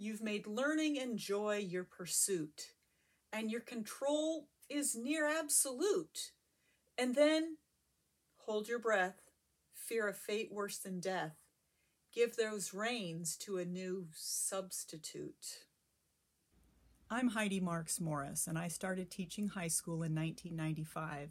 [0.00, 2.68] You've made learning and joy your pursuit,
[3.32, 6.30] and your control is near absolute.
[6.96, 7.56] And then
[8.36, 9.30] hold your breath,
[9.74, 11.34] fear a fate worse than death.
[12.14, 15.64] Give those reins to a new substitute.
[17.10, 21.30] I'm Heidi Marks Morris, and I started teaching high school in 1995.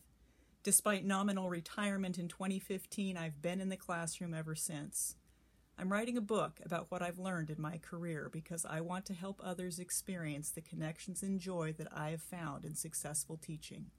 [0.63, 5.15] Despite nominal retirement in 2015, I've been in the classroom ever since.
[5.80, 9.13] I'm writing a book about what I've learned in my career because I want to
[9.13, 13.91] help others experience the connections and joy that I have found in successful teaching.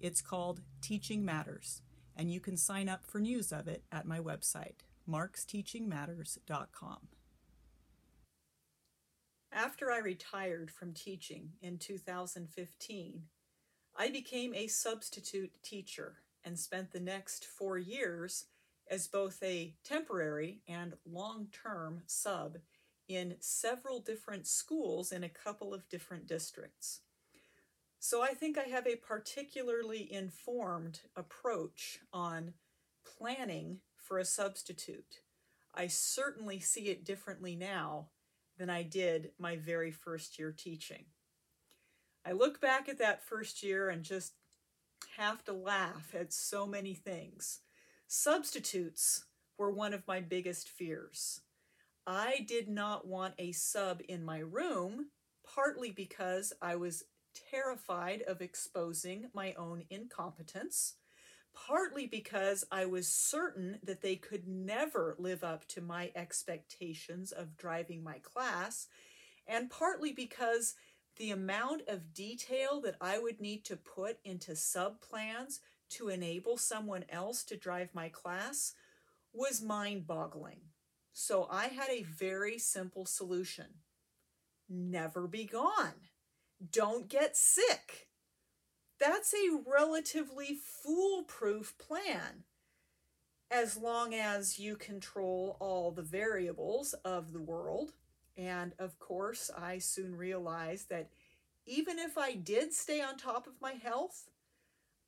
[0.00, 1.82] It's called Teaching Matters,
[2.16, 7.08] and you can sign up for news of it at my website, marksteachingmatters.com.
[9.52, 13.24] After I retired from teaching in 2015,
[13.94, 18.46] I became a substitute teacher and spent the next four years
[18.90, 22.58] as both a temporary and long term sub
[23.08, 27.00] in several different schools in a couple of different districts.
[27.98, 32.54] So I think I have a particularly informed approach on
[33.04, 35.20] planning for a substitute.
[35.74, 38.08] I certainly see it differently now
[38.58, 41.06] than I did my very first year teaching.
[42.24, 44.34] I look back at that first year and just
[45.16, 47.60] have to laugh at so many things.
[48.10, 49.26] Substitutes
[49.58, 51.42] were one of my biggest fears.
[52.06, 55.10] I did not want a sub in my room,
[55.46, 57.04] partly because I was
[57.50, 60.94] terrified of exposing my own incompetence,
[61.54, 67.58] partly because I was certain that they could never live up to my expectations of
[67.58, 68.86] driving my class,
[69.46, 70.76] and partly because
[71.18, 76.56] the amount of detail that I would need to put into sub plans to enable
[76.56, 78.74] someone else to drive my class
[79.32, 80.60] was mind boggling.
[81.12, 83.66] So I had a very simple solution
[84.68, 85.94] never be gone.
[86.70, 88.08] Don't get sick.
[89.00, 92.44] That's a relatively foolproof plan
[93.50, 97.92] as long as you control all the variables of the world.
[98.36, 101.10] And of course, I soon realized that
[101.64, 104.28] even if I did stay on top of my health,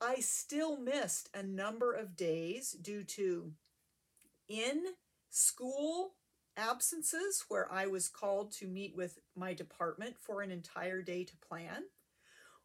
[0.00, 3.52] I still missed a number of days due to
[4.48, 4.84] in
[5.28, 6.14] school
[6.56, 11.36] absences where I was called to meet with my department for an entire day to
[11.36, 11.84] plan,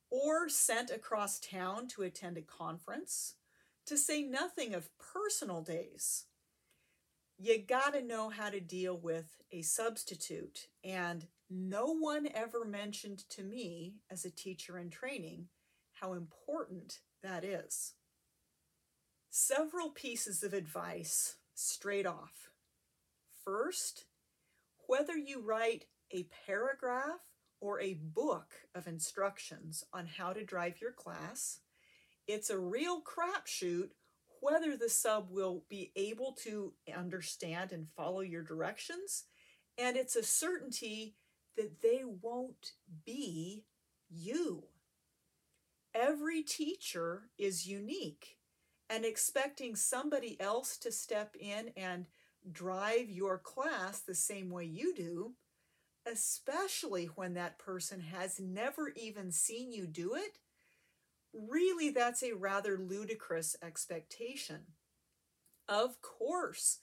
[0.09, 3.35] or sent across town to attend a conference,
[3.85, 6.25] to say nothing of personal days.
[7.37, 13.43] You gotta know how to deal with a substitute, and no one ever mentioned to
[13.43, 15.49] me as a teacher in training
[15.93, 17.93] how important that is.
[19.29, 22.49] Several pieces of advice straight off.
[23.43, 24.05] First,
[24.87, 27.21] whether you write a paragraph
[27.59, 31.59] or a book of instructions on how to drive your class,
[32.27, 33.89] it's a real crapshoot
[34.41, 39.23] whether the sub will be able to understand and follow your directions,
[39.77, 41.15] and it's a certainty
[41.57, 42.73] that they won't
[43.05, 43.63] be
[44.09, 44.65] you.
[45.95, 48.37] Every teacher is unique,
[48.89, 52.05] and expecting somebody else to step in and
[52.51, 55.35] drive your class the same way you do,
[56.05, 60.37] especially when that person has never even seen you do it,
[61.33, 64.73] really that's a rather ludicrous expectation.
[65.69, 66.79] Of course,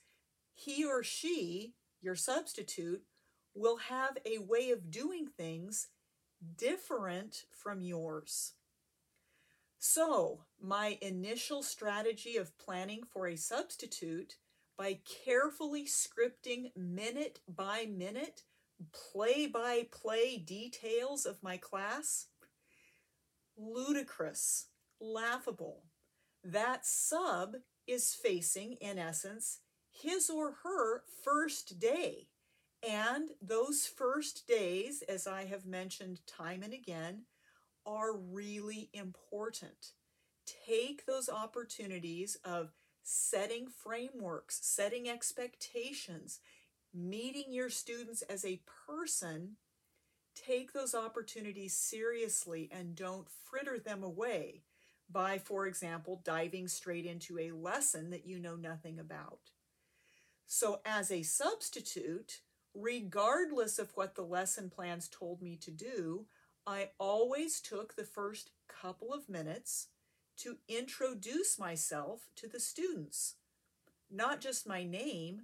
[0.54, 3.02] he or she, your substitute,
[3.54, 5.88] will have a way of doing things
[6.56, 8.54] different from yours.
[9.84, 14.36] So, my initial strategy of planning for a substitute
[14.78, 18.42] by carefully scripting minute by minute,
[18.92, 22.28] play by play details of my class,
[23.56, 24.68] ludicrous,
[25.00, 25.82] laughable.
[26.44, 32.28] That sub is facing, in essence, his or her first day.
[32.88, 37.22] And those first days, as I have mentioned time and again,
[37.86, 39.92] are really important.
[40.66, 46.40] Take those opportunities of setting frameworks, setting expectations,
[46.94, 49.56] meeting your students as a person.
[50.34, 54.62] Take those opportunities seriously and don't fritter them away
[55.10, 59.50] by, for example, diving straight into a lesson that you know nothing about.
[60.46, 62.40] So, as a substitute,
[62.74, 66.26] regardless of what the lesson plans told me to do,
[66.66, 69.88] I always took the first couple of minutes
[70.38, 73.36] to introduce myself to the students.
[74.10, 75.42] Not just my name,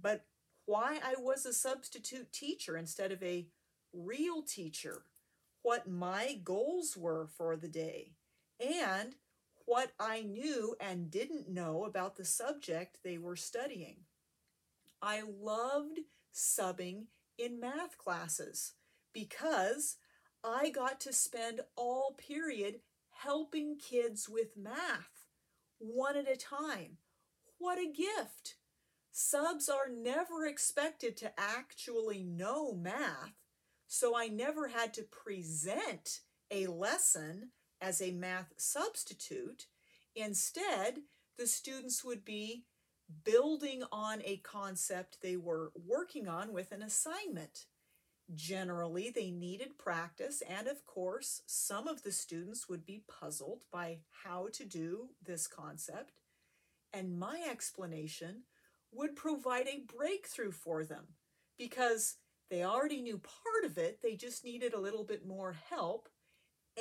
[0.00, 0.24] but
[0.64, 3.46] why I was a substitute teacher instead of a
[3.92, 5.02] real teacher,
[5.62, 8.12] what my goals were for the day,
[8.60, 9.14] and
[9.64, 13.98] what I knew and didn't know about the subject they were studying.
[15.00, 16.00] I loved
[16.34, 17.04] subbing
[17.38, 18.72] in math classes
[19.12, 19.96] because
[20.46, 22.76] I got to spend all period
[23.10, 25.26] helping kids with math,
[25.78, 26.98] one at a time.
[27.58, 28.54] What a gift!
[29.10, 33.32] Subs are never expected to actually know math,
[33.88, 36.20] so I never had to present
[36.50, 37.50] a lesson
[37.80, 39.66] as a math substitute.
[40.14, 40.98] Instead,
[41.38, 42.66] the students would be
[43.24, 47.66] building on a concept they were working on with an assignment.
[48.34, 53.98] Generally, they needed practice, and of course, some of the students would be puzzled by
[54.24, 56.20] how to do this concept,
[56.92, 58.42] and my explanation
[58.92, 61.04] would provide a breakthrough for them
[61.56, 62.16] because
[62.50, 66.08] they already knew part of it, they just needed a little bit more help,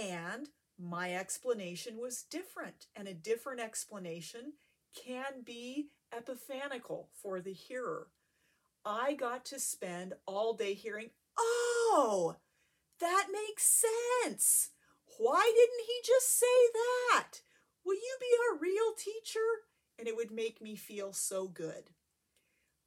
[0.02, 0.50] and
[0.80, 4.54] my explanation was different, and a different explanation
[4.96, 8.08] can be epiphanical for the hearer.
[8.84, 12.38] I got to spend all day hearing, oh,
[13.00, 13.84] that makes
[14.24, 14.70] sense.
[15.18, 17.42] Why didn't he just say that?
[17.86, 19.40] Will you be our real teacher?
[19.98, 21.92] And it would make me feel so good.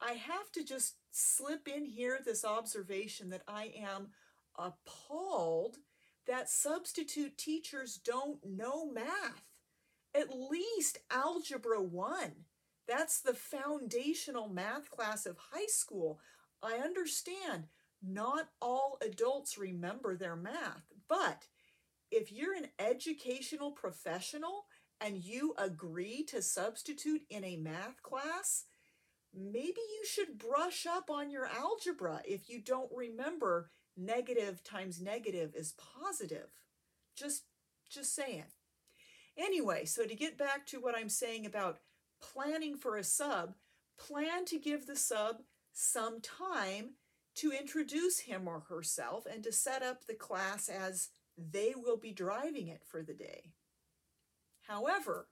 [0.01, 4.09] I have to just slip in here this observation that I am
[4.57, 5.79] appalled
[6.27, 9.45] that substitute teachers don't know math,
[10.15, 12.33] at least Algebra 1.
[12.87, 16.21] That's the foundational math class of high school.
[16.63, 17.65] I understand
[18.03, 21.45] not all adults remember their math, but
[22.11, 24.67] if you're an educational professional
[25.01, 28.65] and you agree to substitute in a math class,
[29.35, 35.55] maybe you should brush up on your algebra if you don't remember negative times negative
[35.55, 36.49] is positive.
[37.17, 37.45] Just
[37.91, 38.45] just saying.
[39.37, 41.79] Anyway, so to get back to what I'm saying about
[42.21, 43.55] planning for a sub,
[43.99, 45.37] plan to give the sub
[45.73, 46.95] some time
[47.39, 52.13] to introduce him or herself and to set up the class as they will be
[52.13, 53.53] driving it for the day.
[54.63, 55.29] However,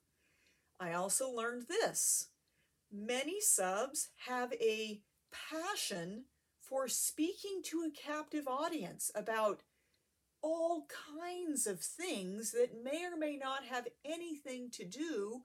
[0.78, 2.28] I also learned this.
[2.92, 5.02] Many subs have a
[5.50, 6.24] passion
[6.60, 9.62] for speaking to a captive audience about
[10.42, 10.86] all
[11.18, 15.42] kinds of things that may or may not have anything to do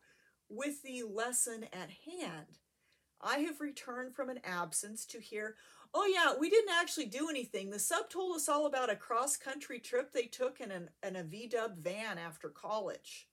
[0.49, 2.59] with the lesson at hand.
[3.23, 5.55] I have returned from an absence to hear,
[5.93, 7.69] oh, yeah, we didn't actually do anything.
[7.69, 11.15] The sub told us all about a cross country trip they took in, an, in
[11.15, 13.27] a VW van after college.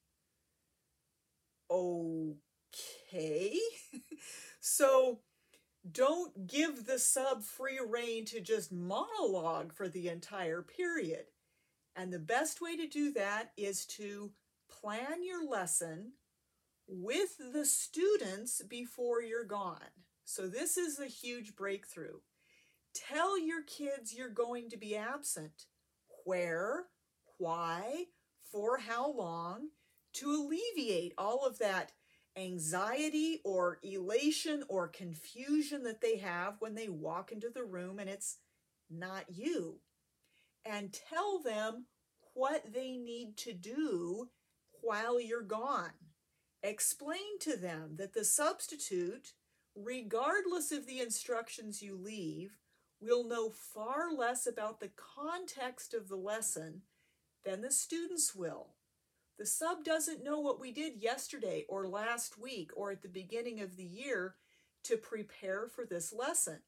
[1.71, 3.55] Okay.
[4.61, 5.21] so
[5.91, 11.27] don't give the sub free reign to just monologue for the entire period.
[11.97, 14.33] And the best way to do that is to
[14.69, 16.13] plan your lesson
[16.89, 19.93] with the students before you're gone.
[20.25, 22.19] So, this is a huge breakthrough.
[22.95, 25.67] Tell your kids you're going to be absent.
[26.25, 26.87] Where,
[27.39, 28.07] why,
[28.51, 29.69] for how long,
[30.15, 31.93] to alleviate all of that
[32.37, 38.09] anxiety or elation or confusion that they have when they walk into the room and
[38.09, 38.39] it's
[38.91, 39.81] not you.
[40.65, 41.87] And tell them
[42.35, 44.29] what they need to do
[44.81, 45.91] while you're gone.
[46.63, 49.35] Explain to them that the substitute,
[49.75, 52.59] regardless of the instructions you leave,
[53.01, 56.83] will know far less about the context of the lesson
[57.45, 58.75] than the students will.
[59.39, 63.61] The sub doesn't know what we did yesterday or last week or at the beginning
[63.61, 64.35] of the year
[64.85, 66.59] to prepare for this lesson.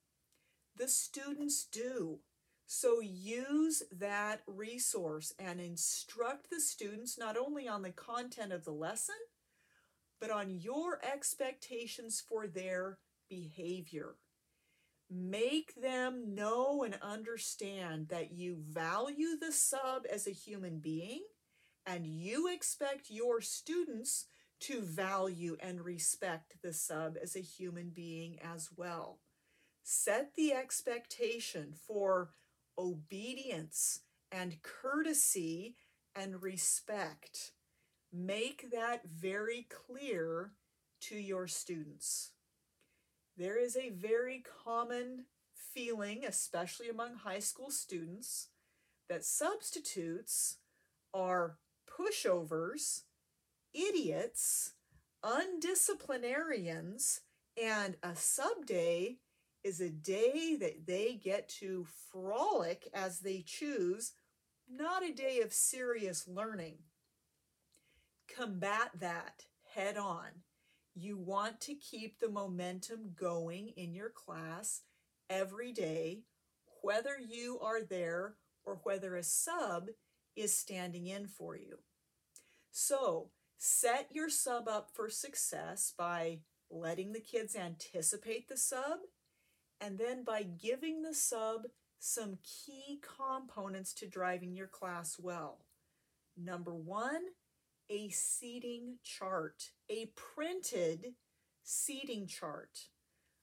[0.76, 2.20] The students do.
[2.66, 8.70] So use that resource and instruct the students not only on the content of the
[8.70, 9.16] lesson,
[10.20, 12.98] but on your expectations for their
[13.28, 14.16] behavior.
[15.10, 21.22] Make them know and understand that you value the sub as a human being
[21.86, 24.26] and you expect your students
[24.60, 29.20] to value and respect the sub as a human being as well.
[29.82, 32.34] Set the expectation for
[32.78, 34.00] obedience
[34.30, 35.76] and courtesy
[36.14, 37.52] and respect.
[38.12, 40.52] Make that very clear
[41.02, 42.32] to your students.
[43.36, 48.48] There is a very common feeling, especially among high school students,
[49.08, 50.58] that substitutes
[51.14, 53.02] are pushovers,
[53.72, 54.72] idiots,
[55.24, 57.20] undisciplinarians,
[57.62, 59.18] and a sub day
[59.62, 64.12] is a day that they get to frolic as they choose,
[64.68, 66.78] not a day of serious learning.
[68.40, 69.44] Combat that
[69.74, 70.28] head on.
[70.94, 74.80] You want to keep the momentum going in your class
[75.28, 76.22] every day,
[76.80, 79.88] whether you are there or whether a sub
[80.36, 81.80] is standing in for you.
[82.70, 86.38] So set your sub up for success by
[86.70, 89.00] letting the kids anticipate the sub
[89.82, 91.66] and then by giving the sub
[91.98, 95.66] some key components to driving your class well.
[96.38, 97.20] Number one,
[97.90, 101.14] a seating chart, a printed
[101.64, 102.78] seating chart.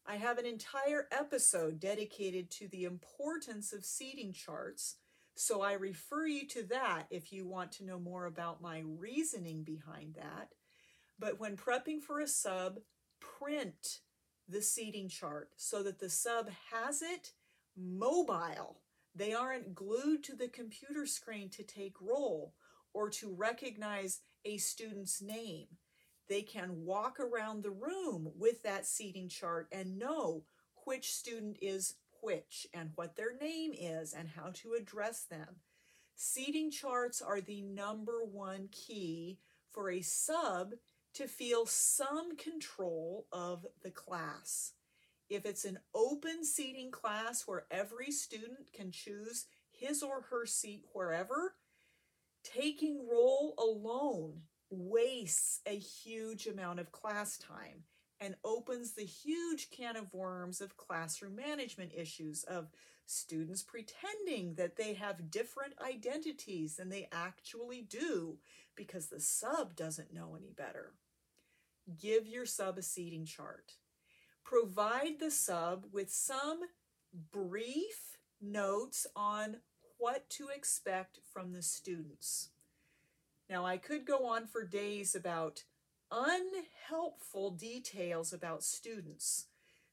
[0.06, 4.96] I have an entire episode dedicated to the importance of seating charts,
[5.36, 9.64] so I refer you to that if you want to know more about my reasoning
[9.64, 10.54] behind that.
[11.20, 12.80] But when prepping for a sub,
[13.20, 14.00] print
[14.48, 17.34] the seating chart so that the sub has it
[17.76, 18.80] mobile.
[19.14, 22.54] They aren't glued to the computer screen to take roll
[22.94, 25.68] or to recognize a student's name.
[26.28, 30.44] They can walk around the room with that seating chart and know
[30.86, 35.58] which student is which and what their name is and how to address them.
[36.16, 39.40] Seating charts are the number one key
[39.70, 40.74] for a sub
[41.14, 44.74] to feel some control of the class.
[45.30, 50.86] If it's an open seating class where every student can choose his or her seat
[50.94, 51.56] wherever,
[52.56, 57.84] taking roll alone wastes a huge amount of class time
[58.20, 62.70] and opens the huge can of worms of classroom management issues of
[63.06, 68.38] students pretending that they have different identities than they actually do
[68.76, 70.94] because the sub doesn't know any better.
[72.02, 73.74] Give your sub a seating chart.
[74.44, 76.62] Provide the sub with some
[77.32, 79.58] brief notes on
[79.98, 82.50] what to expect from the students.
[83.50, 85.64] Now, I could go on for days about
[86.12, 89.46] unhelpful details about students.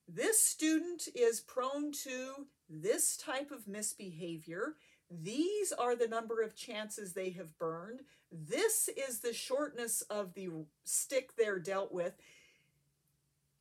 [0.09, 4.75] This student is prone to this type of misbehavior.
[5.11, 8.01] These are the number of chances they have burned.
[8.31, 10.49] This is the shortness of the
[10.85, 12.15] stick they're dealt with.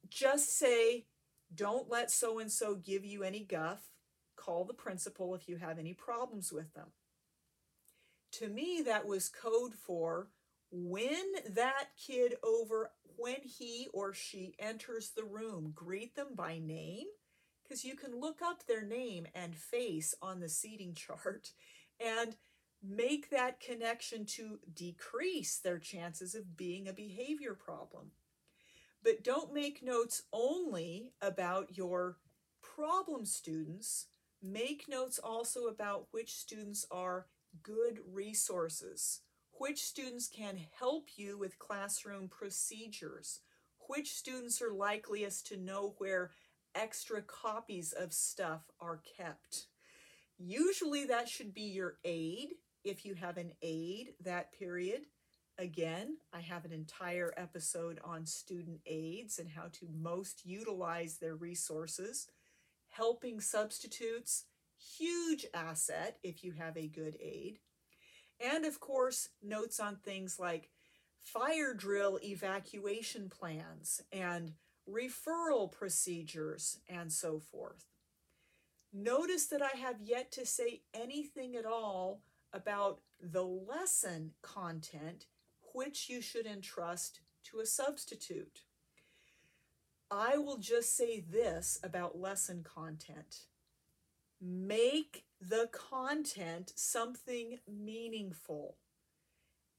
[0.09, 1.05] Just say,
[1.53, 3.92] don't let so and so give you any guff.
[4.43, 6.87] Call the principal if you have any problems with them.
[8.33, 10.29] To me, that was code for
[10.71, 15.71] win that kid over when he or she enters the room.
[15.75, 17.05] Greet them by name
[17.63, 21.51] because you can look up their name and face on the seating chart
[21.99, 22.35] and
[22.81, 28.11] make that connection to decrease their chances of being a behavior problem.
[29.03, 32.17] But don't make notes only about your
[32.61, 34.07] problem students.
[34.45, 37.27] Make notes also about which students are
[37.61, 39.21] good resources,
[39.53, 43.39] which students can help you with classroom procedures,
[43.87, 46.31] which students are likeliest to know where
[46.75, 49.67] extra copies of stuff are kept.
[50.37, 55.05] Usually that should be your aide if you have an aide that period.
[55.57, 61.35] Again, I have an entire episode on student aides and how to most utilize their
[61.35, 62.27] resources.
[62.95, 64.45] Helping substitutes,
[64.97, 67.59] huge asset if you have a good aide.
[68.39, 70.69] And of course, notes on things like
[71.19, 74.53] fire drill evacuation plans and
[74.87, 77.87] referral procedures and so forth.
[78.91, 82.21] Notice that I have yet to say anything at all
[82.53, 85.25] about the lesson content
[85.73, 88.61] which you should entrust to a substitute.
[90.15, 93.47] I will just say this about lesson content.
[94.39, 98.77] Make the content something meaningful.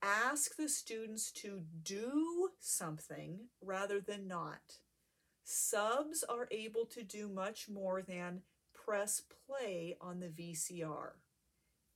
[0.02, 4.80] Ask the students to do something rather than not.
[5.44, 8.42] Subs are able to do much more than
[8.74, 11.10] press play on the VCR.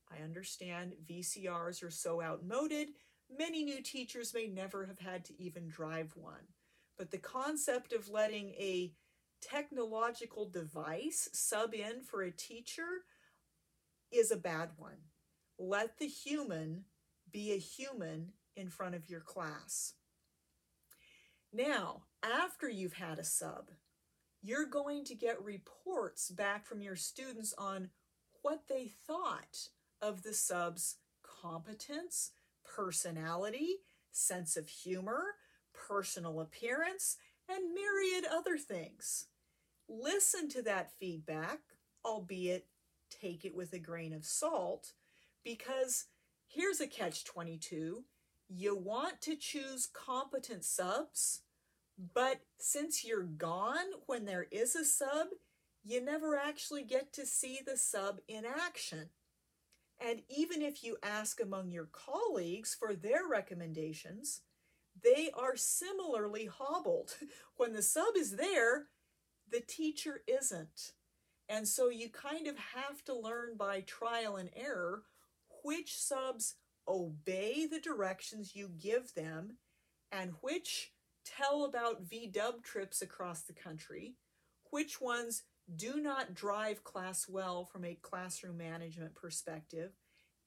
[0.09, 2.91] I understand VCRs are so outmoded,
[3.37, 6.47] many new teachers may never have had to even drive one.
[6.99, 8.91] But the concept of letting a
[9.41, 13.05] technological device sub in for a teacher
[14.11, 14.97] is a bad one.
[15.57, 16.83] Let the human
[17.31, 19.93] be a human in front of your class.
[21.53, 23.71] Now, after you've had a sub,
[24.41, 27.91] you're going to get reports back from your students on
[28.41, 29.69] what they thought
[30.01, 32.31] of the sub's competence,
[32.65, 33.77] personality,
[34.11, 35.23] sense of humor,
[35.89, 37.17] personal appearance,
[37.49, 39.25] and myriad other things.
[39.87, 41.59] listen to that feedback,
[42.05, 42.67] albeit
[43.09, 44.93] take it with a grain of salt,
[45.43, 46.05] because
[46.47, 48.03] here's a catch 22
[48.51, 51.41] you want to choose competent subs,
[52.15, 55.27] but since you're gone when there is a sub,
[55.83, 59.09] you never actually get to see the sub in action.
[60.03, 64.41] And even if you ask among your colleagues for their recommendations,
[65.03, 67.15] they are similarly hobbled.
[67.57, 68.85] When the sub is there,
[69.51, 70.93] the teacher isn't.
[71.49, 75.03] And so you kind of have to learn by trial and error
[75.63, 76.55] which subs
[76.87, 79.57] obey the directions you give them
[80.11, 80.93] and which
[81.25, 84.15] tell about VW trips across the country,
[84.71, 85.43] which ones
[85.75, 89.91] do not drive class well from a classroom management perspective,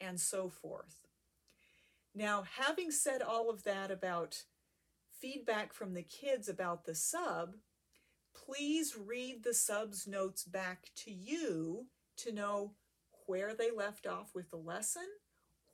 [0.01, 1.07] and so forth.
[2.15, 4.45] Now, having said all of that about
[5.21, 7.55] feedback from the kids about the sub,
[8.35, 11.87] please read the sub's notes back to you
[12.19, 12.73] to know
[13.27, 15.07] where they left off with the lesson,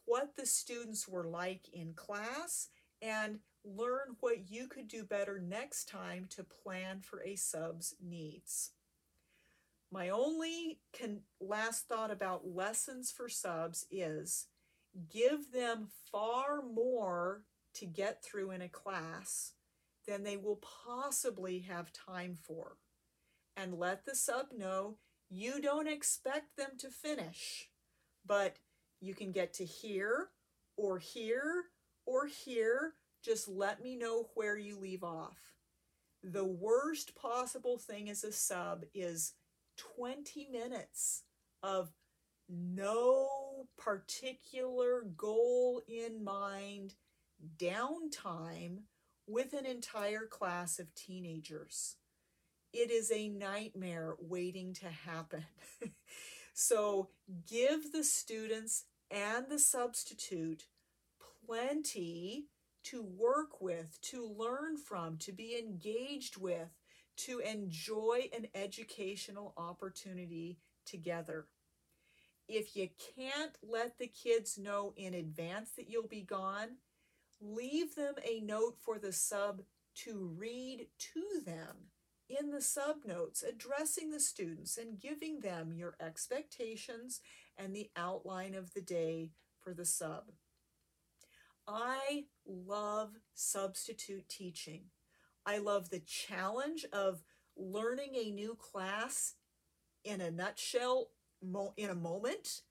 [0.04, 2.68] what the students were like in class,
[3.02, 8.72] and learn what you could do better next time to plan for a sub's needs.
[9.90, 14.46] My only con- last thought about lessons for subs is
[15.12, 19.52] give them far more to get through in a class
[20.06, 22.78] than they will possibly have time for.
[23.56, 24.96] And let the sub know
[25.28, 27.68] you don't expect them to finish,
[28.24, 28.56] but
[29.00, 30.28] you can get to here
[30.76, 31.64] or here
[32.06, 32.94] or here.
[33.22, 35.38] Just let me know where you leave off.
[36.22, 39.34] The worst possible thing as a sub is
[39.96, 41.22] 20 minutes
[41.62, 41.90] of
[42.48, 43.28] no
[43.76, 46.94] particular goal in mind,
[47.56, 48.82] downtime
[49.26, 51.96] with an entire class of teenagers.
[52.72, 55.44] It is a nightmare waiting to happen.
[56.54, 57.10] so
[57.46, 60.64] give the students and the substitute
[61.46, 62.46] plenty
[62.84, 66.68] to work with, to learn from, to be engaged with,
[67.16, 71.46] to enjoy an educational opportunity together.
[72.48, 76.78] If you can't let the kids know in advance that you'll be gone,
[77.40, 79.62] leave them a note for the sub
[79.96, 81.90] to read to them
[82.28, 87.20] in the sub notes, addressing the students and giving them your expectations
[87.56, 89.30] and the outline of the day
[89.60, 90.32] for the sub.
[91.66, 94.84] I love substitute teaching.
[95.44, 97.22] I love the challenge of
[97.56, 99.34] learning a new class
[100.04, 101.08] in a nutshell
[101.76, 102.62] in a moment.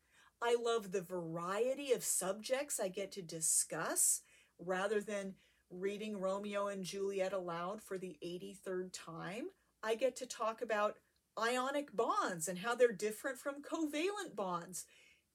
[0.41, 4.21] I love the variety of subjects I get to discuss
[4.59, 5.35] rather than
[5.69, 9.45] reading Romeo and Juliet aloud for the 83rd time.
[9.83, 10.97] I get to talk about
[11.39, 14.85] ionic bonds and how they're different from covalent bonds.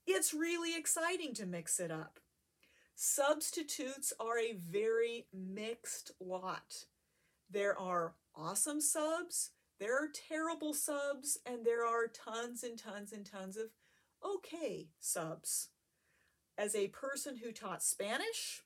[0.06, 2.18] It's really exciting to mix it up.
[2.94, 6.86] Substitutes are a very mixed lot.
[7.50, 9.50] There are awesome subs,
[9.82, 13.70] there are terrible subs, and there are tons and tons and tons of
[14.24, 15.70] okay subs.
[16.56, 18.62] As a person who taught Spanish,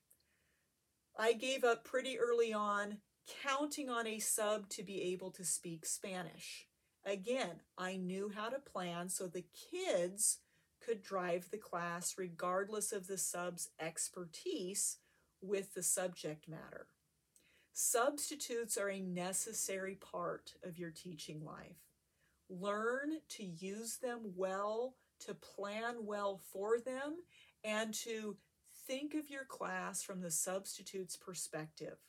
[1.17, 2.99] I gave up pretty early on
[3.43, 6.67] counting on a sub to be able to speak Spanish.
[7.03, 10.37] Again, I knew how to plan so the kids
[10.79, 14.97] could drive the class regardless of the sub's expertise
[15.41, 16.85] with the subject matter.
[17.79, 21.77] Substitutes are a necessary part of your teaching life.
[22.49, 27.17] Learn to use them well, to plan well for them,
[27.63, 28.35] and to
[28.87, 31.99] think of your class from the substitute's perspective.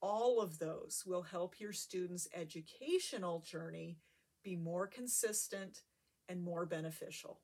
[0.00, 3.98] All of those will help your students' educational journey
[4.44, 5.82] be more consistent
[6.28, 7.40] and more beneficial.